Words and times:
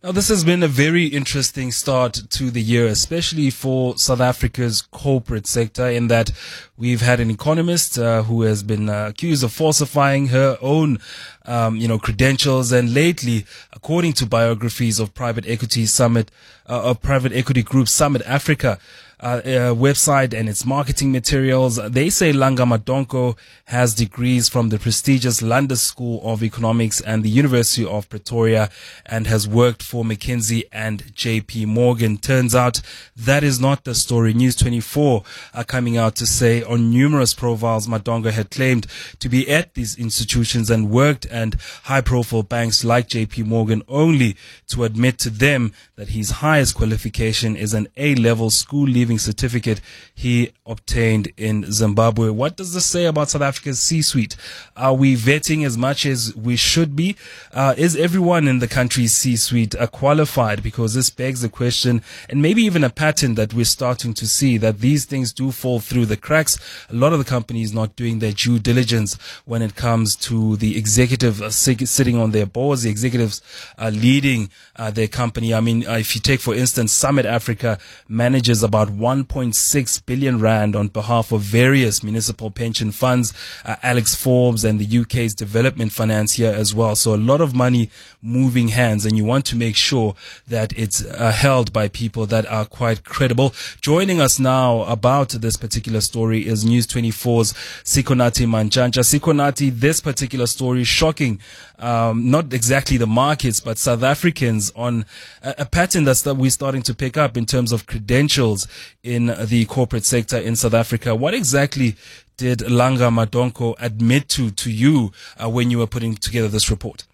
Now, 0.00 0.12
this 0.12 0.28
has 0.28 0.44
been 0.44 0.62
a 0.62 0.68
very 0.68 1.06
interesting 1.06 1.72
start 1.72 2.12
to 2.30 2.52
the 2.52 2.62
year, 2.62 2.86
especially 2.86 3.50
for 3.50 3.98
South 3.98 4.20
Africa's 4.20 4.80
corporate 4.80 5.48
sector, 5.48 5.88
in 5.88 6.06
that 6.06 6.30
we've 6.76 7.00
had 7.00 7.18
an 7.18 7.32
economist 7.32 7.98
uh, 7.98 8.22
who 8.22 8.42
has 8.42 8.62
been 8.62 8.88
uh, 8.88 9.08
accused 9.08 9.42
of 9.42 9.52
falsifying 9.52 10.28
her 10.28 10.56
own, 10.62 11.00
um, 11.46 11.74
you 11.74 11.88
know, 11.88 11.98
credentials. 11.98 12.70
And 12.70 12.94
lately, 12.94 13.44
according 13.72 14.12
to 14.14 14.26
biographies 14.26 15.00
of 15.00 15.14
private 15.14 15.48
equity 15.48 15.84
summit, 15.84 16.30
uh, 16.68 16.90
of 16.90 17.02
private 17.02 17.32
equity 17.32 17.64
group 17.64 17.88
Summit 17.88 18.22
Africa, 18.24 18.78
uh, 19.20 19.26
uh, 19.26 19.74
website 19.74 20.32
and 20.32 20.48
its 20.48 20.64
marketing 20.64 21.10
materials. 21.10 21.76
They 21.76 22.08
say 22.10 22.32
Langa 22.32 22.66
Madonko 22.66 23.36
has 23.64 23.94
degrees 23.94 24.48
from 24.48 24.68
the 24.68 24.78
prestigious 24.78 25.42
London 25.42 25.76
School 25.76 26.20
of 26.22 26.42
Economics 26.42 27.00
and 27.00 27.22
the 27.22 27.28
University 27.28 27.84
of 27.84 28.08
Pretoria 28.08 28.70
and 29.06 29.26
has 29.26 29.48
worked 29.48 29.82
for 29.82 30.04
McKinsey 30.04 30.64
and 30.72 31.02
JP 31.14 31.66
Morgan. 31.66 32.18
Turns 32.18 32.54
out 32.54 32.80
that 33.16 33.42
is 33.42 33.60
not 33.60 33.84
the 33.84 33.94
story. 33.94 34.34
News 34.34 34.54
24 34.56 35.24
are 35.54 35.64
coming 35.64 35.96
out 35.96 36.14
to 36.16 36.26
say 36.26 36.62
on 36.62 36.90
numerous 36.90 37.34
profiles 37.34 37.88
Madonko 37.88 38.30
had 38.30 38.50
claimed 38.50 38.86
to 39.18 39.28
be 39.28 39.48
at 39.50 39.74
these 39.74 39.98
institutions 39.98 40.70
and 40.70 40.90
worked 40.90 41.26
at 41.26 41.54
high 41.84 42.00
profile 42.00 42.42
banks 42.42 42.84
like 42.84 43.08
JP 43.08 43.46
Morgan 43.46 43.82
only 43.88 44.36
to 44.68 44.84
admit 44.84 45.18
to 45.18 45.30
them 45.30 45.72
that 45.96 46.10
his 46.10 46.30
highest 46.30 46.74
qualification 46.74 47.56
is 47.56 47.74
an 47.74 47.88
A 47.96 48.14
level 48.14 48.50
school 48.50 48.86
leaving 48.86 49.07
leaving 49.08 49.18
certificate 49.18 49.80
he 50.14 50.52
obtained 50.66 51.32
in 51.38 51.72
Zimbabwe. 51.72 52.28
What 52.28 52.56
does 52.56 52.74
this 52.74 52.84
say 52.84 53.06
about 53.06 53.30
South 53.30 53.40
Africa's 53.40 53.80
C-suite? 53.80 54.36
Are 54.76 54.92
we 54.92 55.16
vetting 55.16 55.64
as 55.64 55.78
much 55.78 56.04
as 56.04 56.36
we 56.36 56.56
should 56.56 56.94
be? 56.94 57.16
Uh, 57.54 57.74
is 57.78 57.96
everyone 57.96 58.46
in 58.46 58.58
the 58.58 58.68
country's 58.68 59.14
C-suite 59.14 59.74
uh, 59.76 59.86
qualified? 59.86 60.62
Because 60.62 60.92
this 60.92 61.08
begs 61.08 61.40
the 61.40 61.48
question, 61.48 62.02
and 62.28 62.42
maybe 62.42 62.62
even 62.62 62.84
a 62.84 62.90
pattern 62.90 63.34
that 63.36 63.54
we're 63.54 63.64
starting 63.64 64.12
to 64.14 64.26
see 64.26 64.58
that 64.58 64.80
these 64.80 65.06
things 65.06 65.32
do 65.32 65.50
fall 65.52 65.80
through 65.80 66.04
the 66.04 66.16
cracks. 66.16 66.58
A 66.90 66.94
lot 66.94 67.14
of 67.14 67.18
the 67.18 67.24
companies 67.24 67.72
not 67.72 67.96
doing 67.96 68.18
their 68.18 68.32
due 68.32 68.58
diligence 68.58 69.16
when 69.46 69.62
it 69.62 69.74
comes 69.74 70.16
to 70.16 70.56
the 70.56 70.76
executive 70.76 71.40
uh, 71.40 71.50
sitting 71.50 72.18
on 72.18 72.32
their 72.32 72.46
boards, 72.46 72.82
the 72.82 72.90
executives 72.90 73.40
uh, 73.78 73.90
leading 73.94 74.50
their 74.92 75.08
company. 75.08 75.52
I 75.52 75.60
mean, 75.60 75.82
if 75.82 76.14
you 76.14 76.20
take, 76.20 76.40
for 76.40 76.54
instance, 76.54 76.92
Summit 76.92 77.26
Africa 77.26 77.78
manages 78.08 78.62
about 78.62 78.90
1.6 78.98 80.06
billion 80.06 80.40
rand 80.40 80.74
on 80.74 80.88
behalf 80.88 81.32
of 81.32 81.40
various 81.40 82.02
municipal 82.02 82.50
pension 82.50 82.90
funds, 82.90 83.32
uh, 83.64 83.76
Alex 83.82 84.14
Forbes 84.14 84.64
and 84.64 84.80
the 84.80 84.98
UK's 84.98 85.34
development 85.34 85.92
financier 85.92 86.50
as 86.50 86.74
well. 86.74 86.96
So 86.96 87.14
a 87.14 87.16
lot 87.16 87.40
of 87.40 87.54
money 87.54 87.90
moving 88.22 88.68
hands 88.68 89.06
and 89.06 89.16
you 89.16 89.24
want 89.24 89.44
to 89.46 89.56
make 89.56 89.76
sure 89.76 90.14
that 90.46 90.72
it's 90.76 91.04
uh, 91.04 91.30
held 91.30 91.72
by 91.72 91.88
people 91.88 92.26
that 92.26 92.46
are 92.46 92.64
quite 92.64 93.04
credible. 93.04 93.54
Joining 93.80 94.20
us 94.20 94.38
now 94.38 94.82
about 94.82 95.30
this 95.30 95.56
particular 95.56 96.00
story 96.00 96.46
is 96.46 96.64
News 96.64 96.86
24's 96.86 97.52
Sikonathi 97.84 98.46
Mantshantsha. 98.46 99.02
Sikonathi, 99.02 99.70
this 99.70 100.00
particular 100.00 100.46
story 100.46 100.84
shocking, 100.84 101.40
um, 101.78 102.30
not 102.30 102.52
exactly 102.52 102.96
the 102.96 103.06
markets, 103.06 103.60
but 103.60 103.78
South 103.78 104.02
Africans 104.02 104.72
on 104.74 105.04
a, 105.42 105.54
a 105.58 105.64
pattern 105.64 106.04
that's 106.04 106.22
that 106.22 106.34
we're 106.34 106.50
starting 106.50 106.82
to 106.82 106.94
pick 106.94 107.16
up 107.16 107.36
in 107.36 107.46
terms 107.46 107.72
of 107.72 107.86
credentials 107.86 108.66
in 109.02 109.26
the 109.44 109.64
corporate 109.66 110.04
sector 110.04 110.36
in 110.36 110.56
South 110.56 110.74
Africa. 110.74 111.14
What 111.14 111.34
exactly 111.34 111.96
did 112.36 112.60
Langa 112.60 113.10
Madonko 113.10 113.74
admit 113.78 114.28
to 114.30 114.50
to 114.50 114.70
you 114.70 115.12
uh, 115.42 115.48
when 115.48 115.70
you 115.70 115.78
were 115.78 115.86
putting 115.86 116.14
together 116.14 116.48
this 116.48 116.70
report? 116.70 117.04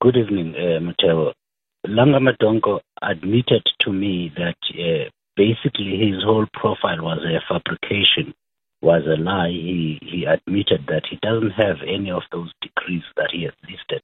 Good 0.00 0.16
evening, 0.16 0.54
uh, 0.54 0.80
Mateo. 0.80 1.32
Langa 1.86 2.20
Madonko 2.20 2.80
admitted 3.02 3.62
to 3.80 3.92
me 3.92 4.32
that 4.36 4.56
uh, 4.70 5.10
basically 5.36 5.98
his 5.98 6.22
whole 6.22 6.46
profile 6.52 7.02
was 7.02 7.18
a 7.24 7.40
fabrication, 7.48 8.34
was 8.98 9.06
a 9.06 9.20
lie. 9.20 9.48
He 9.50 9.98
he 10.02 10.24
admitted 10.24 10.86
that 10.88 11.04
he 11.10 11.18
doesn't 11.22 11.52
have 11.52 11.76
any 11.86 12.10
of 12.10 12.22
those 12.32 12.52
degrees 12.60 13.02
that 13.16 13.30
he 13.32 13.44
has 13.44 13.54
listed, 13.62 14.02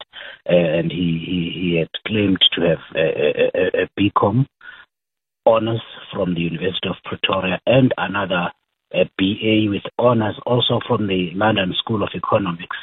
uh, 0.49 0.55
and 0.55 0.91
he, 0.91 1.23
he, 1.27 1.61
he 1.61 1.79
had 1.79 1.91
claimed 2.07 2.41
to 2.55 2.61
have 2.63 2.83
a, 2.95 3.07
a, 3.55 3.83
a 3.83 3.89
BCom 3.99 4.47
honors 5.47 5.83
from 6.13 6.35
the 6.35 6.41
University 6.41 6.89
of 6.89 6.97
Pretoria 7.05 7.61
and 7.67 7.93
another 7.97 8.53
a 8.93 9.05
BA 9.19 9.71
with 9.71 9.83
honors 9.99 10.39
also 10.47 10.81
from 10.87 11.07
the 11.07 11.31
London 11.35 11.75
School 11.79 12.03
of 12.03 12.11
Economics. 12.15 12.77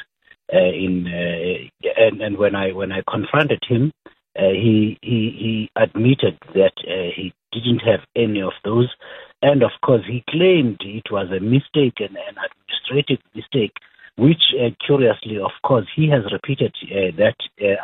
Uh, 0.52 0.72
in 0.72 1.06
uh, 1.06 1.88
and, 1.98 2.22
and 2.22 2.38
when 2.38 2.54
I 2.54 2.72
when 2.72 2.90
I 2.90 3.02
confronted 3.10 3.62
him, 3.68 3.92
uh, 4.38 4.48
he 4.48 4.98
he 5.02 5.20
he 5.38 5.70
admitted 5.76 6.38
that 6.54 6.72
uh, 6.88 7.12
he 7.14 7.34
didn't 7.52 7.80
have 7.80 8.00
any 8.16 8.40
of 8.40 8.52
those, 8.64 8.88
and 9.42 9.62
of 9.62 9.70
course 9.84 10.02
he 10.06 10.24
claimed 10.28 10.78
it 10.80 11.10
was 11.10 11.28
a 11.30 11.40
mistake 11.40 12.00
and 12.00 12.16
an 12.16 12.36
administrative 12.46 13.24
mistake, 13.34 13.72
which 14.16 14.42
uh, 14.60 14.70
curiously, 14.84 15.38
of 15.38 15.52
course, 15.62 15.86
he 15.94 16.08
has 16.08 16.22
repeated 16.32 16.74
uh, 16.84 17.16
that 17.16 17.36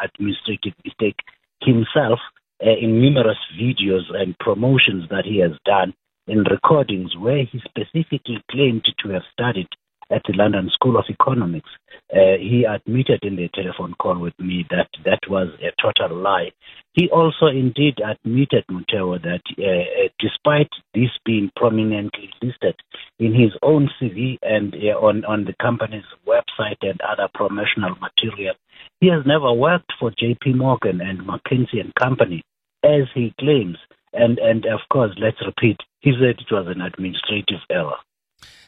administrative 0.02 0.74
mistake 0.84 1.18
himself 1.62 2.18
uh, 2.64 2.70
in 2.70 3.00
numerous 3.00 3.38
videos 3.60 4.02
and 4.14 4.38
promotions 4.38 5.04
that 5.10 5.24
he 5.24 5.38
has 5.38 5.52
done 5.64 5.94
in 6.26 6.38
recordings 6.44 7.16
where 7.16 7.44
he 7.44 7.60
specifically 7.60 8.42
claimed 8.50 8.84
to 8.98 9.10
have 9.10 9.22
studied 9.32 9.68
at 10.10 10.22
the 10.26 10.34
London 10.34 10.70
School 10.72 10.96
of 10.96 11.04
Economics. 11.08 11.68
Uh, 12.12 12.36
he 12.38 12.64
admitted 12.64 13.20
in 13.22 13.36
the 13.36 13.48
telephone 13.54 13.94
call 13.94 14.18
with 14.18 14.38
me 14.38 14.66
that 14.70 14.88
that 15.04 15.20
was 15.28 15.48
a 15.60 15.72
total 15.80 16.16
lie. 16.16 16.50
He 16.94 17.10
also 17.10 17.46
indeed 17.46 17.98
admitted, 17.98 18.64
Muteo, 18.70 19.20
that 19.20 19.42
uh, 19.58 20.04
uh 20.04 20.08
despite 20.20 20.70
this 20.94 21.10
being 21.24 21.50
prominently 21.56 22.30
listed 22.40 22.76
in 23.18 23.34
his 23.34 23.50
own 23.62 23.90
CV 24.00 24.38
and 24.42 24.74
uh, 24.74 24.98
on, 24.98 25.24
on 25.24 25.44
the 25.44 25.54
company's 25.60 26.04
website 26.26 26.78
and 26.82 27.00
other 27.00 27.28
promotional 27.34 27.96
material, 28.00 28.54
he 29.00 29.08
has 29.08 29.26
never 29.26 29.52
worked 29.52 29.92
for 29.98 30.12
JP 30.12 30.54
Morgan 30.54 31.00
and 31.00 31.18
McKinsey 31.20 31.80
and 31.80 31.92
Company 31.96 32.42
as 32.84 33.08
he 33.14 33.34
claims. 33.40 33.76
And, 34.12 34.38
and 34.38 34.64
of 34.66 34.80
course, 34.92 35.10
let's 35.18 35.44
repeat, 35.44 35.78
he 35.98 36.12
said 36.12 36.38
it 36.38 36.52
was 36.52 36.68
an 36.68 36.80
administrative 36.80 37.60
error. 37.70 37.98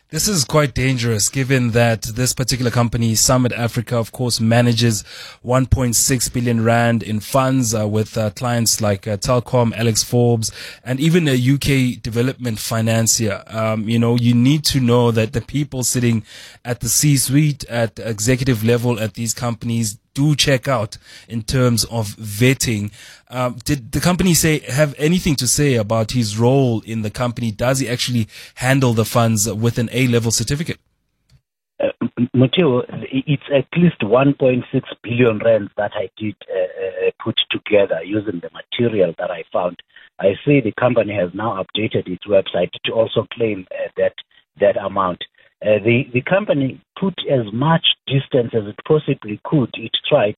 This 0.08 0.28
is 0.28 0.44
quite 0.44 0.72
dangerous 0.72 1.28
given 1.28 1.72
that 1.72 2.02
this 2.02 2.32
particular 2.32 2.70
company, 2.70 3.16
Summit 3.16 3.50
Africa, 3.52 3.96
of 3.96 4.12
course, 4.12 4.38
manages 4.38 5.02
1.6 5.44 6.32
billion 6.32 6.62
rand 6.62 7.02
in 7.02 7.18
funds 7.18 7.74
uh, 7.74 7.88
with 7.88 8.16
uh, 8.16 8.30
clients 8.30 8.80
like 8.80 9.08
uh, 9.08 9.16
Telkom, 9.16 9.76
Alex 9.76 10.04
Forbes, 10.04 10.52
and 10.84 11.00
even 11.00 11.26
a 11.26 11.34
UK 11.34 12.00
development 12.00 12.60
financier. 12.60 13.42
Um, 13.48 13.88
you 13.88 13.98
know, 13.98 14.14
you 14.14 14.32
need 14.32 14.64
to 14.66 14.78
know 14.78 15.10
that 15.10 15.32
the 15.32 15.40
people 15.40 15.82
sitting 15.82 16.22
at 16.64 16.78
the 16.78 16.88
C-suite, 16.88 17.64
at 17.64 17.98
executive 17.98 18.62
level 18.62 19.00
at 19.00 19.14
these 19.14 19.34
companies 19.34 19.98
do 20.16 20.34
check 20.34 20.66
out 20.66 20.96
in 21.28 21.42
terms 21.42 21.84
of 21.84 22.16
vetting. 22.16 22.90
Um, 23.28 23.58
did 23.64 23.92
the 23.92 24.00
company 24.00 24.32
say 24.34 24.60
have 24.60 24.94
anything 24.98 25.36
to 25.36 25.46
say 25.46 25.74
about 25.74 26.12
his 26.12 26.38
role 26.38 26.80
in 26.80 27.02
the 27.02 27.10
company? 27.10 27.50
Does 27.52 27.80
he 27.80 27.88
actually 27.88 28.26
handle 28.54 28.94
the 28.94 29.04
funds 29.04 29.52
with 29.52 29.78
an 29.78 29.90
A 29.92 30.08
level 30.08 30.32
certificate? 30.32 30.78
Uh, 31.78 31.88
it's 32.16 33.48
at 33.54 33.66
least 33.76 34.00
1.6 34.00 34.62
billion 35.02 35.38
rand 35.44 35.68
that 35.76 35.92
I 35.94 36.08
did 36.16 36.36
uh, 36.50 36.58
uh, 36.58 37.10
put 37.22 37.38
together 37.50 38.02
using 38.02 38.40
the 38.40 38.50
material 38.60 39.14
that 39.18 39.30
I 39.30 39.44
found. 39.52 39.76
I 40.18 40.32
see 40.46 40.62
the 40.62 40.72
company 40.80 41.14
has 41.14 41.30
now 41.34 41.62
updated 41.62 42.08
its 42.08 42.26
website 42.26 42.70
to 42.86 42.92
also 42.92 43.26
claim 43.34 43.66
uh, 43.70 43.90
that 43.98 44.14
that 44.58 44.78
amount. 44.78 45.22
Uh, 45.62 45.80
the, 45.84 46.02
the 46.12 46.20
company 46.20 46.80
put 47.00 47.14
as 47.32 47.50
much 47.52 47.84
distance 48.06 48.52
as 48.52 48.68
it 48.68 48.76
possibly 48.86 49.40
could, 49.44 49.70
it 49.74 49.90
tried, 50.06 50.34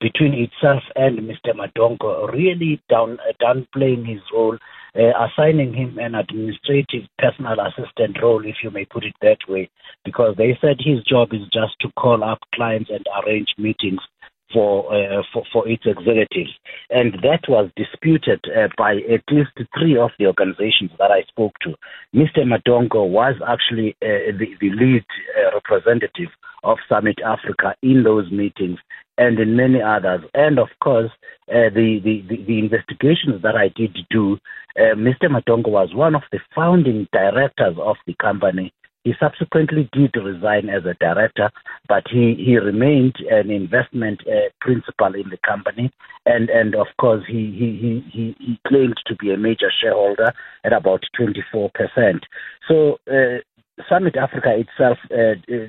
between 0.00 0.32
itself 0.32 0.82
and 0.96 1.18
Mr. 1.18 1.52
Madonko, 1.54 2.32
really 2.32 2.80
down, 2.88 3.18
downplaying 3.40 4.08
his 4.08 4.22
role, 4.32 4.56
uh, 4.96 5.26
assigning 5.26 5.74
him 5.74 5.98
an 5.98 6.14
administrative 6.14 7.02
personal 7.18 7.56
assistant 7.60 8.16
role, 8.22 8.44
if 8.46 8.56
you 8.62 8.70
may 8.70 8.86
put 8.86 9.04
it 9.04 9.14
that 9.20 9.38
way, 9.46 9.68
because 10.04 10.34
they 10.38 10.56
said 10.60 10.76
his 10.78 11.04
job 11.04 11.28
is 11.32 11.42
just 11.52 11.74
to 11.80 11.88
call 11.98 12.24
up 12.24 12.38
clients 12.54 12.90
and 12.90 13.04
arrange 13.22 13.48
meetings 13.58 14.00
for, 14.52 14.92
uh, 14.94 15.22
for, 15.32 15.44
for 15.52 15.68
its 15.68 15.84
executives. 15.86 16.50
And 16.90 17.14
that 17.22 17.48
was 17.48 17.70
disputed 17.76 18.40
uh, 18.56 18.68
by 18.76 18.96
at 18.96 19.22
least 19.30 19.50
three 19.78 19.96
of 19.96 20.10
the 20.18 20.26
organizations 20.26 20.90
that 20.98 21.10
I 21.10 21.22
spoke 21.22 21.54
to. 21.62 21.74
Mr. 22.14 22.44
Madonko 22.44 23.08
was 23.08 23.34
actually 23.46 23.96
uh, 24.02 24.32
the, 24.38 24.56
the, 24.60 24.70
lead 24.70 25.04
uh, 25.38 25.54
representative 25.54 26.28
of 26.64 26.78
Summit 26.88 27.18
Africa 27.24 27.74
in 27.82 28.04
those 28.04 28.30
meetings 28.30 28.78
and 29.18 29.38
in 29.38 29.56
many 29.56 29.80
others. 29.82 30.22
And 30.34 30.58
of 30.58 30.68
course, 30.82 31.10
uh, 31.48 31.70
the, 31.74 32.00
the, 32.04 32.24
the, 32.28 32.44
the, 32.44 32.58
investigations 32.58 33.42
that 33.42 33.56
I 33.56 33.68
did 33.68 33.96
do, 34.10 34.38
uh, 34.76 34.94
Mr. 34.94 35.24
Madonko 35.24 35.68
was 35.68 35.94
one 35.94 36.14
of 36.14 36.22
the 36.30 36.40
founding 36.54 37.08
directors 37.12 37.76
of 37.78 37.96
the 38.06 38.14
company 38.14 38.72
He 39.04 39.12
subsequently 39.18 39.88
did 39.92 40.14
resign 40.16 40.68
as 40.68 40.84
a 40.84 40.94
director, 41.00 41.50
but 41.88 42.04
he, 42.10 42.34
he 42.38 42.56
remained 42.56 43.16
an 43.30 43.50
investment 43.50 44.20
uh, 44.26 44.48
principal 44.60 45.14
in 45.14 45.28
the 45.30 45.38
company, 45.46 45.90
and, 46.24 46.48
and 46.50 46.74
of 46.74 46.86
course 47.00 47.24
he, 47.26 47.50
he, 47.58 48.04
he, 48.12 48.36
he 48.38 48.60
claimed 48.66 48.94
to 49.06 49.16
be 49.16 49.32
a 49.32 49.36
major 49.36 49.70
shareholder 49.82 50.32
at 50.64 50.72
about 50.72 51.02
24%. 51.18 51.70
So 52.68 52.98
uh, 53.10 53.40
Summit 53.88 54.16
Africa 54.16 54.54
itself 54.56 54.98
uh, 55.10 55.52
uh 55.52 55.66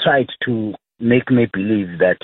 tried 0.00 0.28
to 0.44 0.74
make 1.00 1.30
me 1.30 1.46
believe 1.52 1.98
that 1.98 2.18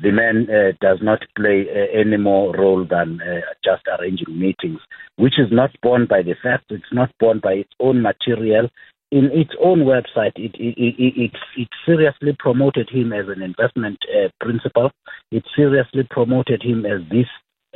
the 0.00 0.10
man 0.10 0.48
uh, 0.50 0.72
does 0.80 0.98
not 1.02 1.20
play 1.36 1.66
uh, 1.70 1.98
any 1.98 2.16
more 2.16 2.54
role 2.56 2.84
than 2.88 3.20
uh, 3.20 3.40
just 3.64 3.82
arranging 3.98 4.38
meetings, 4.38 4.80
which 5.16 5.38
is 5.38 5.48
not 5.52 5.70
borne 5.82 6.06
by 6.06 6.22
the 6.22 6.34
fact, 6.42 6.64
it's 6.70 6.92
not 6.92 7.10
borne 7.20 7.40
by 7.42 7.52
its 7.52 7.70
own 7.78 8.02
material. 8.02 8.68
In 9.12 9.26
its 9.30 9.50
own 9.62 9.80
website, 9.80 10.32
it, 10.36 10.54
it, 10.54 10.74
it, 10.78 11.32
it, 11.58 11.68
seriously 11.84 12.34
promoted 12.38 12.88
him 12.88 13.12
as 13.12 13.28
an 13.28 13.42
investment 13.42 13.98
uh, 14.08 14.28
principal. 14.40 14.90
It 15.30 15.44
seriously 15.54 16.04
promoted 16.10 16.62
him 16.62 16.86
as 16.86 17.02
this 17.10 17.26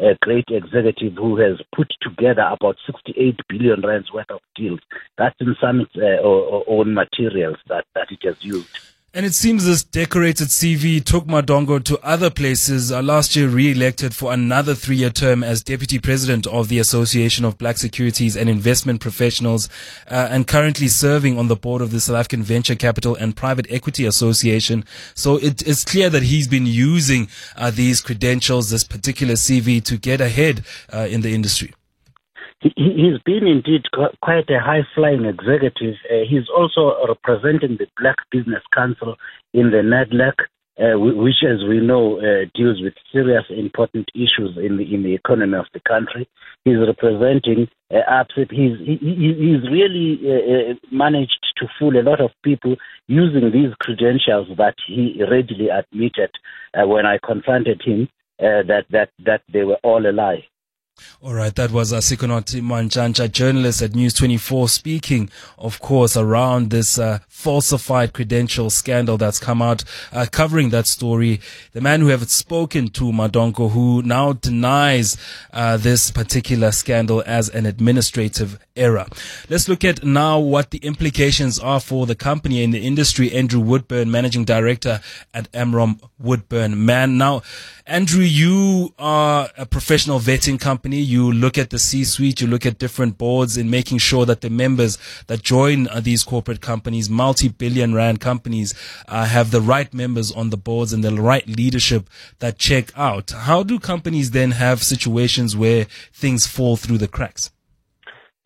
uh, 0.00 0.14
great 0.22 0.46
executive 0.48 1.12
who 1.14 1.36
has 1.36 1.60
put 1.74 1.92
together 2.00 2.40
about 2.40 2.76
68 2.86 3.38
billion 3.50 3.82
rands 3.82 4.10
worth 4.10 4.30
of 4.30 4.40
deals. 4.54 4.80
That's 5.18 5.36
in 5.40 5.54
some 5.60 5.86
uh, 5.96 6.22
own 6.22 6.94
materials 6.94 7.58
that, 7.68 7.84
that 7.94 8.10
it 8.10 8.22
has 8.22 8.42
used. 8.42 8.95
And 9.16 9.24
it 9.24 9.34
seems 9.34 9.64
this 9.64 9.82
decorated 9.82 10.48
CV 10.48 11.02
took 11.02 11.24
Madonko 11.24 11.82
to 11.84 11.98
other 12.04 12.28
places. 12.28 12.92
Uh, 12.92 13.00
last 13.00 13.34
year, 13.34 13.48
re-elected 13.48 14.14
for 14.14 14.30
another 14.30 14.74
three-year 14.74 15.08
term 15.08 15.42
as 15.42 15.62
deputy 15.62 15.98
president 15.98 16.46
of 16.46 16.68
the 16.68 16.78
Association 16.78 17.46
of 17.46 17.56
Black 17.56 17.78
Securities 17.78 18.36
and 18.36 18.50
Investment 18.50 19.00
Professionals, 19.00 19.70
uh, 20.10 20.28
and 20.30 20.46
currently 20.46 20.88
serving 20.88 21.38
on 21.38 21.48
the 21.48 21.56
board 21.56 21.80
of 21.80 21.92
the 21.92 22.00
South 22.00 22.16
African 22.16 22.42
Venture 22.42 22.74
Capital 22.74 23.14
and 23.14 23.34
Private 23.34 23.66
Equity 23.70 24.04
Association. 24.04 24.84
So 25.14 25.38
it 25.38 25.66
is 25.66 25.82
clear 25.82 26.10
that 26.10 26.24
he's 26.24 26.46
been 26.46 26.66
using 26.66 27.28
uh, 27.56 27.70
these 27.70 28.02
credentials, 28.02 28.68
this 28.68 28.84
particular 28.84 29.32
CV, 29.32 29.82
to 29.84 29.96
get 29.96 30.20
ahead 30.20 30.62
uh, 30.92 31.06
in 31.08 31.22
the 31.22 31.34
industry 31.34 31.72
he, 32.60 33.10
has 33.10 33.20
been 33.24 33.46
indeed 33.46 33.84
quite 34.22 34.48
a 34.50 34.60
high 34.60 34.86
flying 34.94 35.24
executive. 35.24 35.94
Uh, 36.10 36.24
he's 36.28 36.48
also 36.48 36.96
representing 37.06 37.76
the 37.76 37.86
Black 37.98 38.16
Business 38.30 38.62
Council 38.74 39.16
in 39.52 39.70
the 39.70 39.82
NEDLAC, 39.82 40.34
uh, 40.78 40.98
which, 40.98 41.42
as 41.42 41.64
we 41.68 41.80
know, 41.80 42.18
uh, 42.18 42.46
deals 42.54 42.80
with 42.82 42.94
serious 43.12 43.44
important 43.50 44.08
issues 44.14 44.56
in 44.56 44.76
the 44.76 44.94
in 44.94 45.02
the 45.02 45.14
economy 45.14 45.56
of 45.56 45.66
the 45.72 45.80
country. 45.80 46.28
He's 46.64 46.78
representing 46.78 47.68
uh, 47.90 48.00
ABSIP. 48.10 48.50
He's 48.50 48.78
he, 48.84 48.96
he's 49.00 49.70
really 49.70 50.20
uh, 50.24 50.72
uh, 50.72 50.74
managed 50.90 51.38
to 51.58 51.66
fool 51.78 51.98
a 51.98 52.02
lot 52.02 52.20
of 52.20 52.30
people 52.42 52.76
using 53.06 53.50
these 53.52 53.74
credentials 53.80 54.48
that 54.56 54.74
he 54.86 55.22
readily 55.30 55.68
admitted 55.68 56.30
uh, 56.74 56.86
when 56.86 57.06
I 57.06 57.18
confronted 57.24 57.82
him 57.82 58.08
that 58.38 58.84
that 58.90 59.10
that 59.24 59.42
they 59.52 59.64
were 59.64 59.78
all 59.82 60.06
a 60.06 60.12
lie. 60.12 60.46
All 61.22 61.34
right, 61.34 61.54
that 61.56 61.72
was 61.72 61.92
Asikonot 61.92 62.60
Mantshantsha, 62.60 63.30
journalist 63.30 63.82
at 63.82 63.94
News 63.94 64.14
24, 64.14 64.68
speaking, 64.68 65.30
of 65.58 65.80
course, 65.80 66.16
around 66.16 66.70
this 66.70 66.98
uh, 66.98 67.18
falsified 67.28 68.12
credential 68.12 68.70
scandal 68.70 69.16
that's 69.16 69.38
come 69.38 69.60
out, 69.60 69.82
uh, 70.12 70.26
covering 70.30 70.70
that 70.70 70.86
story. 70.86 71.40
The 71.72 71.80
man 71.80 72.00
who 72.00 72.08
have 72.08 72.30
spoken 72.30 72.88
to 72.90 73.12
Madonko, 73.12 73.72
who 73.72 74.02
now 74.02 74.34
denies 74.34 75.16
uh, 75.52 75.76
this 75.76 76.10
particular 76.10 76.70
scandal 76.70 77.22
as 77.26 77.48
an 77.48 77.66
administrative 77.66 78.58
error. 78.76 79.06
Let's 79.48 79.68
look 79.68 79.84
at 79.84 80.04
now 80.04 80.38
what 80.38 80.70
the 80.70 80.78
implications 80.78 81.58
are 81.58 81.80
for 81.80 82.06
the 82.06 82.14
company 82.14 82.62
and 82.62 82.72
the 82.72 82.86
industry. 82.86 83.32
Andrew 83.32 83.60
Woodburn, 83.60 84.10
managing 84.10 84.44
director 84.44 85.00
at 85.34 85.50
Amrop 85.52 86.00
Woodburn 86.18 86.84
Mann. 86.84 87.18
Now, 87.18 87.42
Andrew, 87.86 88.22
you 88.22 88.92
are 88.98 89.48
a 89.56 89.64
professional 89.64 90.18
vetting 90.18 90.60
company. 90.60 90.85
You 90.92 91.32
look 91.32 91.58
at 91.58 91.70
the 91.70 91.78
C-suite, 91.78 92.40
you 92.40 92.46
look 92.46 92.64
at 92.64 92.78
different 92.78 93.18
boards 93.18 93.56
in 93.56 93.70
making 93.70 93.98
sure 93.98 94.24
that 94.26 94.40
the 94.40 94.50
members 94.50 94.98
that 95.26 95.42
join 95.42 95.88
uh, 95.88 96.00
these 96.00 96.22
corporate 96.22 96.60
companies, 96.60 97.10
multi-billion 97.10 97.94
rand 97.94 98.20
companies, 98.20 98.74
uh, 99.08 99.24
have 99.24 99.50
the 99.50 99.60
right 99.60 99.92
members 99.92 100.30
on 100.32 100.50
the 100.50 100.56
boards 100.56 100.92
and 100.92 101.02
the 101.02 101.14
right 101.14 101.46
leadership 101.48 102.08
that 102.38 102.58
check 102.58 102.96
out. 102.96 103.30
How 103.30 103.62
do 103.62 103.78
companies 103.78 104.30
then 104.30 104.52
have 104.52 104.82
situations 104.82 105.56
where 105.56 105.86
things 106.12 106.46
fall 106.46 106.76
through 106.76 106.98
the 106.98 107.08
cracks? 107.08 107.50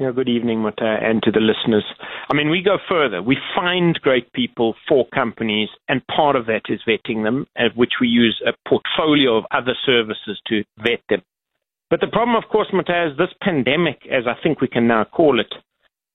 Yeah, 0.00 0.12
good 0.12 0.30
evening, 0.30 0.60
Mata, 0.60 0.96
and 1.02 1.22
to 1.24 1.30
the 1.30 1.40
listeners. 1.40 1.84
I 2.32 2.34
mean, 2.34 2.48
we 2.48 2.62
go 2.62 2.78
further. 2.88 3.22
We 3.22 3.36
find 3.54 4.00
great 4.00 4.32
people 4.32 4.74
for 4.88 5.06
companies, 5.14 5.68
and 5.90 6.00
part 6.06 6.36
of 6.36 6.46
that 6.46 6.62
is 6.70 6.80
vetting 6.88 7.22
them, 7.22 7.46
at 7.54 7.76
which 7.76 7.92
we 8.00 8.08
use 8.08 8.40
a 8.46 8.52
portfolio 8.66 9.36
of 9.36 9.44
other 9.50 9.74
services 9.84 10.40
to 10.46 10.64
vet 10.78 11.02
them. 11.10 11.20
But 11.90 12.00
the 12.00 12.06
problem, 12.06 12.36
of 12.36 12.48
course, 12.48 12.68
Mata, 12.72 13.10
is 13.10 13.18
this 13.18 13.34
pandemic, 13.42 14.06
as 14.10 14.24
I 14.26 14.40
think 14.42 14.60
we 14.60 14.68
can 14.68 14.86
now 14.86 15.04
call 15.04 15.40
it, 15.40 15.52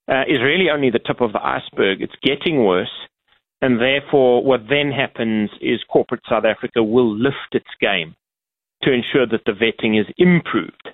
uh, 0.10 0.24
is 0.28 0.42
really 0.42 0.70
only 0.70 0.90
the 0.90 1.00
tip 1.00 1.20
of 1.20 1.34
the 1.34 1.46
iceberg. 1.46 2.02
It's 2.02 2.16
getting 2.24 2.64
worse, 2.64 2.92
and 3.62 3.80
therefore, 3.80 4.42
what 4.44 4.62
then 4.70 4.92
happens 4.92 5.50
is 5.60 5.84
corporate 5.90 6.22
South 6.30 6.46
Africa 6.46 6.82
will 6.82 7.14
lift 7.14 7.52
its 7.54 7.70
game 7.82 8.16
to 8.84 8.92
ensure 8.94 9.28
that 9.28 9.44
the 9.46 9.52
vetting 9.52 10.00
is 10.00 10.08
improved. 10.18 10.90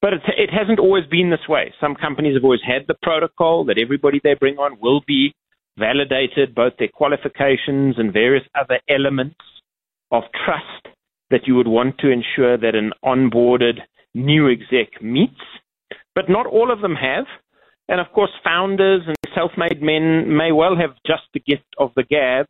But 0.00 0.14
it 0.38 0.50
hasn't 0.50 0.78
always 0.78 1.06
been 1.06 1.30
this 1.30 1.48
way. 1.48 1.72
Some 1.80 1.94
companies 1.94 2.36
have 2.36 2.44
always 2.44 2.60
had 2.66 2.82
the 2.86 2.96
protocol 3.02 3.64
that 3.64 3.78
everybody 3.78 4.20
they 4.22 4.34
bring 4.34 4.58
on 4.58 4.78
will 4.80 5.00
be 5.06 5.34
validated, 5.78 6.54
both 6.54 6.74
their 6.78 6.88
qualifications 6.88 7.96
and 7.98 8.12
various 8.12 8.44
other 8.54 8.80
elements 8.88 9.40
of 10.10 10.22
trust 10.44 10.94
that 11.30 11.46
you 11.46 11.56
would 11.56 11.66
want 11.66 11.98
to 11.98 12.10
ensure 12.10 12.56
that 12.58 12.74
an 12.74 12.92
onboarded 13.04 13.80
new 14.14 14.50
exec 14.50 15.02
meets. 15.02 15.40
But 16.14 16.28
not 16.28 16.46
all 16.46 16.70
of 16.72 16.80
them 16.80 16.94
have. 16.94 17.26
And 17.88 18.00
of 18.00 18.06
course, 18.14 18.30
founders 18.42 19.02
and 19.06 19.16
self 19.34 19.50
made 19.56 19.82
men 19.82 20.36
may 20.36 20.52
well 20.52 20.76
have 20.76 20.96
just 21.06 21.24
the 21.34 21.40
gift 21.40 21.66
of 21.78 21.90
the 21.96 22.04
gab 22.04 22.46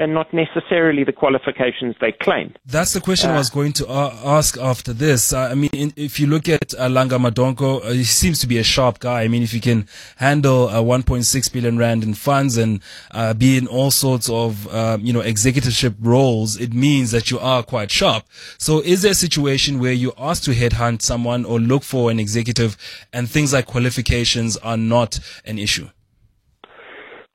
and 0.00 0.14
not 0.14 0.32
necessarily 0.32 1.04
the 1.04 1.12
qualifications 1.12 1.94
they 2.00 2.10
claim. 2.10 2.54
That's 2.64 2.94
the 2.94 3.00
question 3.00 3.30
uh, 3.30 3.34
I 3.34 3.38
was 3.38 3.50
going 3.50 3.74
to 3.74 3.86
uh, 3.86 4.18
ask 4.24 4.56
after 4.56 4.94
this. 4.94 5.32
Uh, 5.32 5.50
I 5.52 5.54
mean, 5.54 5.70
in, 5.74 5.92
if 5.94 6.18
you 6.18 6.26
look 6.26 6.48
at 6.48 6.72
uh, 6.74 6.88
Langa 6.88 7.18
Madonko, 7.20 7.84
uh, 7.84 7.90
he 7.90 8.04
seems 8.04 8.40
to 8.40 8.46
be 8.46 8.56
a 8.56 8.62
sharp 8.64 8.98
guy. 8.98 9.22
I 9.22 9.28
mean, 9.28 9.42
if 9.42 9.52
you 9.52 9.60
can 9.60 9.86
handle 10.16 10.68
uh, 10.68 10.80
1.6 10.80 11.52
billion 11.52 11.76
rand 11.76 12.02
in 12.02 12.14
funds 12.14 12.56
and 12.56 12.80
uh, 13.10 13.34
be 13.34 13.58
in 13.58 13.66
all 13.66 13.90
sorts 13.90 14.30
of, 14.30 14.64
you 15.04 15.12
know, 15.12 15.20
executiveship 15.20 15.96
roles, 16.00 16.58
it 16.58 16.72
means 16.72 17.10
that 17.10 17.30
you 17.30 17.38
are 17.38 17.62
quite 17.62 17.90
sharp. 17.90 18.24
So 18.56 18.80
is 18.80 19.02
there 19.02 19.12
a 19.12 19.14
situation 19.14 19.78
where 19.78 19.92
you're 19.92 20.14
asked 20.16 20.44
to 20.44 20.52
headhunt 20.52 21.02
someone 21.02 21.44
or 21.44 21.60
look 21.60 21.82
for 21.82 22.10
an 22.10 22.18
executive 22.18 22.78
and 23.12 23.28
things 23.28 23.52
like 23.52 23.66
qualifications 23.66 24.56
are 24.56 24.78
not 24.78 25.20
an 25.44 25.58
issue? 25.58 25.90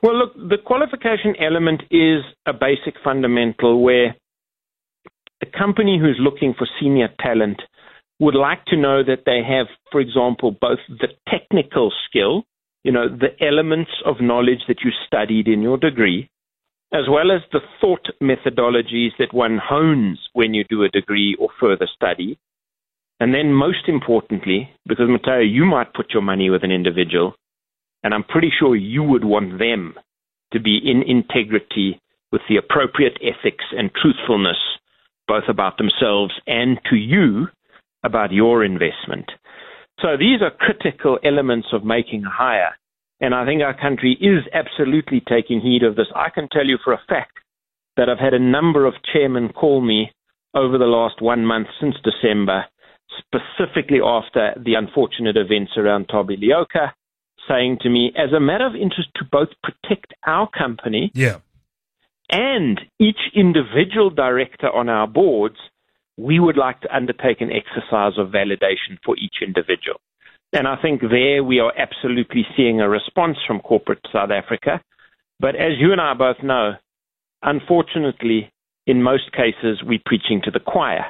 Well, 0.06 0.20
look, 0.20 0.36
the 0.36 0.60
qualification 0.64 1.34
element 1.40 1.82
is 1.90 2.22
a 2.46 2.54
basic 2.54 2.94
fundamental 3.04 3.82
where 3.82 4.16
a 5.42 5.48
company 5.48 5.98
who's 6.00 6.20
looking 6.20 6.54
for 6.56 6.68
senior 6.80 7.10
talent 7.20 7.60
would 8.20 8.36
like 8.36 8.64
to 8.66 8.78
know 8.78 9.04
that 9.04 9.24
they 9.26 9.42
have, 9.42 9.66
for 9.92 10.00
example, 10.00 10.52
both 10.62 10.78
the 10.90 11.08
technical 11.28 11.92
skill, 12.08 12.44
you 12.84 12.92
know, 12.92 13.10
the 13.10 13.34
elements 13.44 13.90
of 14.06 14.22
knowledge 14.22 14.62
that 14.68 14.82
you 14.86 14.92
studied 15.08 15.48
in 15.48 15.64
your 15.64 15.80
degree, 15.80 16.30
as 16.94 17.10
well 17.10 17.32
as 17.32 17.42
the 17.52 17.62
thought 17.82 18.06
methodologies 18.22 19.18
that 19.18 19.34
one 19.34 19.58
hones 19.58 20.20
when 20.34 20.54
you 20.54 20.64
do 20.70 20.84
a 20.84 20.90
degree 20.90 21.36
or 21.40 21.50
further 21.60 21.88
study. 21.96 22.38
And 23.20 23.34
then, 23.34 23.54
most 23.54 23.88
importantly, 23.88 24.70
because 24.86 25.10
Mateo, 25.10 25.40
you 25.40 25.66
might 25.66 25.96
put 25.96 26.12
your 26.14 26.22
money 26.22 26.52
with 26.52 26.64
an 26.64 26.72
individual, 26.72 27.34
and 28.06 28.14
I'm 28.14 28.24
pretty 28.24 28.52
sure 28.60 28.76
you 28.76 29.02
would 29.02 29.26
want 29.26 29.58
them 29.58 29.96
to 30.54 30.60
be 30.60 30.78
in 30.78 31.02
integrity 31.02 32.00
with 32.32 32.42
the 32.48 32.58
appropriate 32.58 33.18
ethics 33.20 33.66
and 33.76 33.90
truthfulness, 34.00 34.60
both 35.28 35.46
about 35.50 35.80
themselves 35.80 36.32
and 36.46 36.78
to 36.92 36.96
you 36.96 37.48
about 38.04 38.32
your 38.32 38.64
investment. 38.64 39.32
So 40.02 40.18
these 40.20 40.44
are 40.44 40.52
critical 40.52 41.18
elements 41.26 41.70
of 41.74 41.84
making 41.84 42.26
a 42.26 42.30
hire. 42.30 42.76
And 43.22 43.34
I 43.34 43.44
think 43.44 43.64
our 43.64 43.76
country 43.76 44.16
is 44.22 44.44
absolutely 44.54 45.24
taking 45.28 45.60
heed 45.60 45.82
of 45.82 45.96
this. 45.96 46.08
I 46.16 46.30
can 46.30 46.48
tell 46.52 46.68
you 46.68 46.78
for 46.84 46.94
a 46.94 47.02
fact 47.10 47.40
that 47.98 48.08
I've 48.08 48.20
had 48.20 48.36
a 48.36 48.40
number 48.40 48.86
of 48.86 48.94
chairmen 49.12 49.50
call 49.50 49.82
me 49.82 50.12
over 50.54 50.78
the 50.78 50.86
last 50.86 51.24
one 51.24 51.44
month 51.44 51.70
since 51.82 51.96
December, 52.04 52.66
specifically 53.18 54.00
after 54.06 54.54
the 54.64 54.76
unfortunate 54.76 55.38
events 55.38 55.72
around 55.76 56.08
Thabi 56.08 56.38
Leoka, 56.38 56.92
saying 57.48 57.80
to 57.82 57.90
me, 57.90 58.12
as 58.18 58.34
a 58.34 58.40
matter 58.40 58.66
of 58.66 58.75
interest 58.75 59.10
to 59.16 59.25
both 59.30 59.50
protect 59.64 60.14
our 60.25 60.50
company 60.50 61.12
yeah. 61.14 61.38
and 62.30 62.80
each 63.00 63.20
individual 63.36 64.10
director 64.10 64.70
on 64.70 64.90
our 64.90 65.08
boards, 65.08 65.58
we 66.18 66.40
would 66.40 66.58
like 66.58 66.82
to 66.82 66.96
undertake 66.96 67.42
an 67.42 67.52
exercise 67.52 68.14
of 68.18 68.30
validation 68.30 68.98
for 69.04 69.18
each 69.18 69.36
individual. 69.42 70.00
And 70.54 70.68
I 70.68 70.75
think 70.82 71.02
there 71.02 71.44
we 71.44 71.60
are 71.60 71.74
absolutely 71.78 72.46
seeing 72.56 72.80
a 72.80 72.88
response 72.88 73.38
from 73.46 73.60
corporate 73.60 74.00
South 74.14 74.32
Africa. 74.32 74.82
But 75.40 75.56
as 75.56 75.74
you 75.80 75.92
and 75.92 76.00
I 76.00 76.14
both 76.14 76.42
know, 76.42 76.74
unfortunately, 77.42 78.52
in 78.88 79.04
most 79.04 79.32
cases, 79.34 79.82
we're 79.84 80.00
preaching 80.06 80.42
to 80.46 80.52
the 80.52 80.62
choir. 80.62 81.06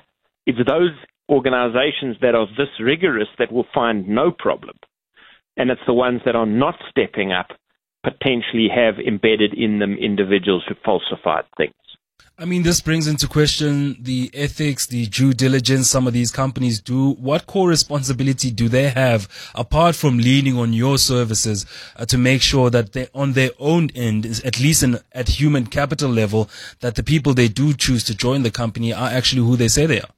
It's 0.47 0.57
those 0.67 0.91
organizations 1.29 2.17
that 2.21 2.35
are 2.35 2.47
this 2.57 2.69
rigorous 2.79 3.27
that 3.37 3.51
will 3.51 3.67
find 3.73 4.07
no 4.07 4.31
problem. 4.31 4.77
And 5.57 5.69
it's 5.71 5.81
the 5.87 5.93
ones 5.93 6.21
that 6.25 6.35
are 6.35 6.45
not 6.45 6.75
stepping 6.89 7.31
up 7.31 7.47
potentially 8.03 8.67
have 8.73 8.99
embedded 8.99 9.53
in 9.53 9.79
them 9.79 9.97
individuals 9.97 10.63
who 10.67 10.75
falsified 10.83 11.45
things. 11.57 11.73
I 12.37 12.43
mean, 12.43 12.63
this 12.63 12.81
brings 12.81 13.07
into 13.07 13.29
question 13.29 13.95
the 13.97 14.29
ethics, 14.33 14.87
the 14.87 15.07
due 15.07 15.33
diligence 15.33 15.89
some 15.89 16.05
of 16.05 16.11
these 16.11 16.31
companies 16.31 16.81
do. 16.81 17.13
What 17.13 17.47
core 17.47 17.69
responsibility 17.69 18.51
do 18.51 18.67
they 18.67 18.89
have, 18.89 19.29
apart 19.55 19.95
from 19.95 20.17
leaning 20.17 20.57
on 20.57 20.73
your 20.73 20.97
services, 20.97 21.65
uh, 21.95 22.05
to 22.07 22.17
make 22.17 22.41
sure 22.41 22.69
that 22.69 22.91
they, 22.91 23.07
on 23.15 23.33
their 23.33 23.51
own 23.57 23.89
end, 23.95 24.25
at 24.43 24.59
least 24.59 24.83
in, 24.83 24.99
at 25.13 25.29
human 25.29 25.65
capital 25.67 26.09
level, 26.09 26.49
that 26.81 26.95
the 26.95 27.03
people 27.03 27.33
they 27.33 27.47
do 27.47 27.73
choose 27.73 28.03
to 28.03 28.15
join 28.15 28.43
the 28.43 28.51
company 28.51 28.91
are 28.91 29.09
actually 29.09 29.41
who 29.41 29.55
they 29.55 29.69
say 29.69 29.85
they 29.85 30.01
are? 30.01 30.09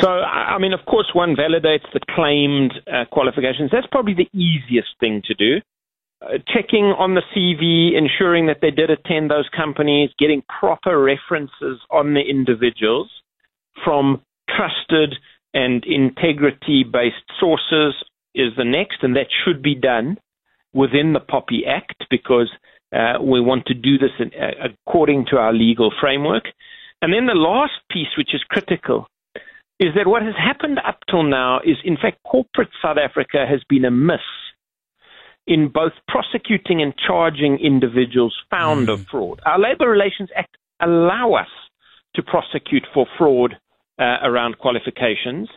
So, 0.00 0.08
I 0.08 0.58
mean, 0.58 0.72
of 0.72 0.84
course, 0.86 1.10
one 1.12 1.34
validates 1.34 1.90
the 1.92 2.00
claimed 2.14 2.72
uh, 2.86 3.04
qualifications. 3.10 3.70
That's 3.72 3.86
probably 3.90 4.14
the 4.14 4.28
easiest 4.32 4.88
thing 5.00 5.22
to 5.26 5.34
do. 5.34 5.60
Uh, 6.20 6.38
checking 6.48 6.84
on 6.84 7.14
the 7.14 7.22
CV, 7.34 7.96
ensuring 7.96 8.46
that 8.46 8.58
they 8.60 8.70
did 8.70 8.90
attend 8.90 9.30
those 9.30 9.48
companies, 9.56 10.10
getting 10.18 10.42
proper 10.60 11.00
references 11.00 11.80
on 11.90 12.14
the 12.14 12.20
individuals 12.20 13.10
from 13.84 14.20
trusted 14.48 15.14
and 15.54 15.84
integrity 15.84 16.84
based 16.84 17.16
sources 17.40 17.94
is 18.34 18.52
the 18.56 18.64
next, 18.64 19.02
and 19.02 19.16
that 19.16 19.26
should 19.44 19.62
be 19.62 19.74
done 19.74 20.18
within 20.72 21.12
the 21.12 21.20
POPI 21.20 21.66
Act 21.66 22.04
because 22.10 22.50
uh, 22.94 23.20
we 23.22 23.40
want 23.40 23.66
to 23.66 23.74
do 23.74 23.98
this 23.98 24.10
in, 24.18 24.30
uh, 24.40 24.68
according 24.86 25.26
to 25.30 25.36
our 25.36 25.52
legal 25.52 25.92
framework. 26.00 26.44
And 27.02 27.12
then 27.12 27.26
the 27.26 27.34
last 27.34 27.74
piece, 27.90 28.08
which 28.16 28.34
is 28.34 28.42
critical, 28.48 29.06
is 29.80 29.94
that 29.94 30.06
what 30.06 30.22
has 30.22 30.34
happened 30.36 30.78
up 30.86 30.98
till 31.08 31.22
now 31.22 31.60
is, 31.60 31.76
in 31.84 31.96
fact, 31.96 32.18
corporate 32.24 32.70
South 32.82 32.96
Africa 32.98 33.46
has 33.48 33.60
been 33.68 33.84
amiss 33.84 34.20
in 35.46 35.68
both 35.72 35.92
prosecuting 36.08 36.82
and 36.82 36.92
charging 37.06 37.58
individuals 37.58 38.36
found 38.50 38.88
mm. 38.88 38.92
of 38.92 39.06
fraud. 39.06 39.40
Our 39.46 39.58
Labour 39.58 39.88
Relations 39.88 40.28
Act 40.36 40.56
allow 40.80 41.34
us 41.34 41.48
to 42.16 42.22
prosecute 42.22 42.86
for 42.92 43.06
fraud 43.16 43.56
uh, 43.98 44.18
around 44.22 44.58
qualifications, 44.58 45.48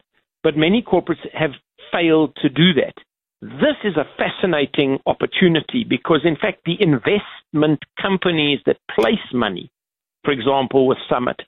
but 0.43 0.55
many 0.55 0.81
corporates 0.81 1.27
have 1.33 1.51
failed 1.91 2.35
to 2.41 2.49
do 2.49 2.73
that. 2.73 2.93
This 3.41 3.77
is 3.83 3.97
a 3.97 4.05
fascinating 4.17 4.99
opportunity 5.07 5.83
because, 5.87 6.21
in 6.23 6.35
fact, 6.35 6.61
the 6.65 6.77
investment 6.79 7.79
companies 7.99 8.59
that 8.67 8.77
place 8.95 9.33
money, 9.33 9.71
for 10.23 10.31
example, 10.31 10.87
with 10.87 10.99
Summit, 11.09 11.41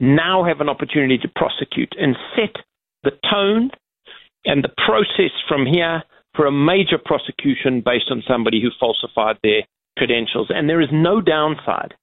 now 0.00 0.44
have 0.44 0.60
an 0.60 0.68
opportunity 0.68 1.18
to 1.18 1.28
prosecute 1.28 1.94
and 1.98 2.16
set 2.36 2.62
the 3.02 3.12
tone 3.30 3.70
and 4.44 4.62
the 4.62 4.72
process 4.86 5.32
from 5.48 5.66
here 5.66 6.02
for 6.34 6.46
a 6.46 6.52
major 6.52 6.98
prosecution 7.04 7.82
based 7.84 8.10
on 8.10 8.22
somebody 8.26 8.60
who 8.62 8.70
falsified 8.78 9.36
their 9.42 9.62
credentials. 9.96 10.48
And 10.50 10.68
there 10.68 10.80
is 10.80 10.88
no 10.92 11.20
downside 11.20 11.94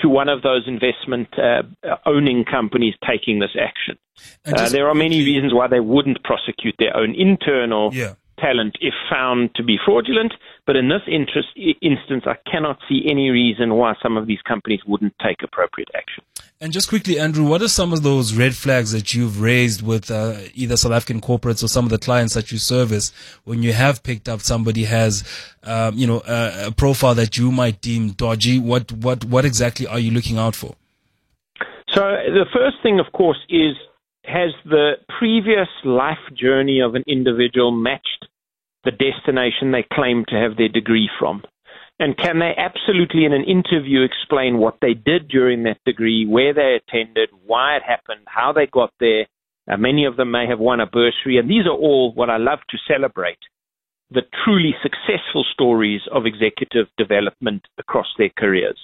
to 0.00 0.08
one 0.08 0.28
of 0.28 0.42
those 0.42 0.62
investment 0.66 1.28
uh, 1.38 1.62
owning 2.06 2.44
companies 2.44 2.94
taking 3.08 3.40
this 3.40 3.56
action. 3.58 3.98
Uh, 4.46 4.68
there 4.68 4.88
are 4.88 4.94
many 4.94 5.24
reasons 5.24 5.54
why 5.54 5.66
they 5.66 5.80
wouldn't 5.80 6.22
prosecute 6.22 6.74
their 6.78 6.96
own 6.96 7.14
internal 7.14 7.92
yeah 7.92 8.14
talent 8.40 8.76
if 8.80 8.94
found 9.10 9.54
to 9.54 9.62
be 9.62 9.78
fraudulent. 9.84 10.32
But 10.66 10.76
in 10.76 10.88
this 10.88 11.02
interest, 11.06 11.48
instance, 11.82 12.24
I 12.26 12.36
cannot 12.50 12.78
see 12.88 13.06
any 13.08 13.30
reason 13.30 13.74
why 13.74 13.94
some 14.02 14.16
of 14.16 14.26
these 14.26 14.42
companies 14.42 14.80
wouldn't 14.86 15.14
take 15.22 15.42
appropriate 15.42 15.90
action. 15.94 16.24
And 16.60 16.72
just 16.72 16.88
quickly, 16.88 17.20
Andrew, 17.20 17.44
what 17.44 17.62
are 17.62 17.68
some 17.68 17.92
of 17.92 18.02
those 18.02 18.34
red 18.34 18.52
flags 18.52 18.90
that 18.90 19.14
you've 19.14 19.40
raised 19.40 19.80
with 19.80 20.10
uh, 20.10 20.38
either 20.54 20.76
South 20.76 20.90
African 20.90 21.20
corporates 21.20 21.62
or 21.62 21.68
some 21.68 21.84
of 21.84 21.90
the 21.90 21.98
clients 21.98 22.34
that 22.34 22.50
you 22.50 22.58
service 22.58 23.12
when 23.44 23.62
you 23.62 23.72
have 23.72 24.02
picked 24.02 24.28
up 24.28 24.40
somebody 24.40 24.82
has, 24.82 25.22
um, 25.62 25.96
you 25.96 26.04
know, 26.04 26.20
a, 26.26 26.66
a 26.66 26.72
profile 26.72 27.14
that 27.14 27.38
you 27.38 27.52
might 27.52 27.80
deem 27.80 28.10
dodgy? 28.10 28.58
What 28.58 28.90
what 28.90 29.24
what 29.24 29.44
exactly 29.44 29.86
are 29.86 30.00
you 30.00 30.10
looking 30.10 30.36
out 30.36 30.56
for? 30.56 30.74
So 31.94 32.00
the 32.00 32.46
first 32.52 32.78
thing, 32.82 32.98
of 32.98 33.12
course, 33.12 33.38
is 33.48 33.76
has 34.24 34.50
the 34.64 34.94
previous 35.16 35.68
life 35.84 36.18
journey 36.34 36.80
of 36.80 36.96
an 36.96 37.04
individual 37.06 37.70
matched 37.70 38.26
the 38.84 38.90
destination 38.90 39.70
they 39.70 39.86
claim 39.92 40.24
to 40.28 40.34
have 40.34 40.56
their 40.56 40.68
degree 40.68 41.08
from? 41.20 41.42
And 42.00 42.16
can 42.16 42.38
they 42.38 42.52
absolutely, 42.56 43.24
in 43.24 43.32
an 43.32 43.44
interview, 43.44 44.02
explain 44.02 44.58
what 44.58 44.78
they 44.80 44.94
did 44.94 45.28
during 45.28 45.64
that 45.64 45.78
degree, 45.84 46.26
where 46.26 46.54
they 46.54 46.78
attended, 46.78 47.30
why 47.44 47.76
it 47.76 47.82
happened, 47.82 48.20
how 48.26 48.52
they 48.52 48.66
got 48.66 48.92
there? 49.00 49.26
Uh, 49.70 49.76
many 49.76 50.04
of 50.04 50.16
them 50.16 50.30
may 50.30 50.46
have 50.48 50.60
won 50.60 50.80
a 50.80 50.86
bursary, 50.86 51.38
and 51.38 51.50
these 51.50 51.66
are 51.66 51.76
all 51.76 52.12
what 52.14 52.30
I 52.30 52.36
love 52.36 52.60
to 52.70 52.78
celebrate 52.86 53.38
the 54.10 54.22
truly 54.44 54.74
successful 54.82 55.44
stories 55.52 56.00
of 56.12 56.24
executive 56.24 56.86
development 56.96 57.66
across 57.78 58.06
their 58.16 58.30
careers. 58.38 58.78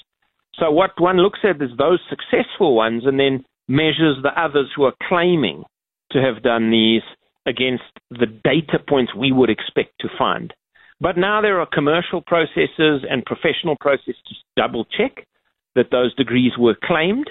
So, 0.59 0.71
what 0.71 1.00
one 1.00 1.16
looks 1.16 1.40
at 1.42 1.62
is 1.62 1.71
those 1.78 2.00
successful 2.11 2.75
ones 2.75 3.04
and 3.06 3.18
then 3.18 3.44
measures 3.66 4.18
the 4.23 4.38
others 4.38 4.71
who 4.76 4.85
are 4.85 4.94
claiming 5.09 5.64
to 6.12 6.21
have 6.21 6.42
done 6.42 6.71
these 6.71 7.02
against 7.47 7.85
the 8.11 8.26
data 8.26 8.78
points 8.87 9.14
we 9.14 9.33
would 9.33 9.50
expect 9.50 9.92
to 10.00 10.09
find. 10.18 10.52
But 11.00 11.16
now 11.16 11.40
there 11.40 11.60
are 11.60 11.66
commercial 11.72 12.22
processes 12.22 13.04
and 13.08 13.24
professional 13.26 13.76
processes 13.80 14.16
to 14.28 14.34
double 14.56 14.84
check 14.84 15.26
that 15.74 15.90
those 15.90 16.14
degrees 16.14 16.52
were 16.58 16.76
claimed. 16.82 17.28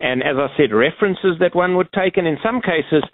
And 0.00 0.22
as 0.22 0.36
I 0.36 0.48
said, 0.56 0.74
references 0.74 1.36
that 1.40 1.54
one 1.54 1.76
would 1.76 1.88
take. 1.92 2.16
And 2.16 2.26
in 2.26 2.38
some 2.42 2.60
cases, 2.60 3.04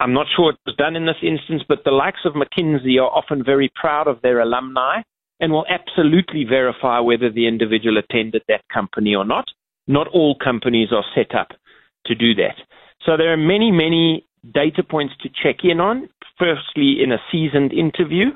I'm 0.00 0.12
not 0.12 0.26
sure 0.36 0.50
it 0.50 0.58
was 0.66 0.76
done 0.76 0.96
in 0.96 1.06
this 1.06 1.22
instance, 1.22 1.62
but 1.68 1.84
the 1.84 1.90
likes 1.90 2.20
of 2.24 2.34
McKinsey 2.34 3.00
are 3.00 3.10
often 3.10 3.44
very 3.44 3.70
proud 3.74 4.06
of 4.08 4.20
their 4.22 4.40
alumni 4.40 5.02
and 5.40 5.52
will 5.52 5.66
absolutely 5.68 6.44
verify 6.44 6.98
whether 6.98 7.30
the 7.30 7.46
individual 7.46 7.98
attended 7.98 8.42
that 8.48 8.62
company 8.72 9.14
or 9.14 9.24
not. 9.24 9.44
Not 9.86 10.08
all 10.08 10.36
companies 10.42 10.88
are 10.92 11.04
set 11.14 11.34
up 11.34 11.48
to 12.06 12.14
do 12.14 12.34
that. 12.34 12.56
So 13.06 13.16
there 13.16 13.32
are 13.32 13.36
many, 13.36 13.70
many 13.70 14.26
data 14.52 14.82
points 14.82 15.14
to 15.22 15.28
check 15.28 15.64
in 15.64 15.80
on. 15.80 16.08
Firstly, 16.38 16.98
in 17.02 17.12
a 17.12 17.18
seasoned 17.32 17.72
interview, 17.72 18.26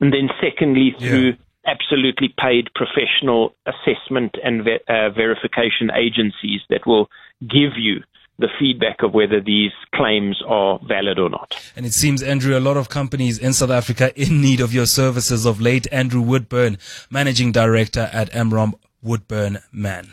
and 0.00 0.12
then 0.12 0.28
secondly, 0.40 0.94
through 0.98 1.30
yeah. 1.30 1.72
absolutely 1.72 2.34
paid 2.38 2.68
professional 2.74 3.54
assessment 3.66 4.36
and 4.42 4.64
ver- 4.64 4.80
uh, 4.88 5.10
verification 5.10 5.90
agencies 5.94 6.60
that 6.70 6.86
will 6.86 7.08
give 7.40 7.76
you 7.76 8.02
the 8.38 8.48
feedback 8.58 9.02
of 9.02 9.14
whether 9.14 9.40
these 9.40 9.72
claims 9.94 10.42
are 10.46 10.78
valid 10.86 11.18
or 11.18 11.30
not. 11.30 11.56
And 11.74 11.86
it 11.86 11.92
seems, 11.92 12.22
Andrew, 12.22 12.56
a 12.56 12.60
lot 12.60 12.76
of 12.76 12.88
companies 12.88 13.38
in 13.38 13.52
South 13.54 13.70
Africa 13.70 14.12
in 14.20 14.40
need 14.40 14.60
of 14.60 14.74
your 14.74 14.86
services 14.86 15.46
of 15.46 15.60
late. 15.60 15.86
Andrew 15.90 16.20
Woodburn, 16.20 16.78
Managing 17.10 17.52
Director 17.52 18.10
at 18.12 18.30
Amrop 18.32 18.74
Woodburn 19.02 19.58
Mann. 19.72 20.04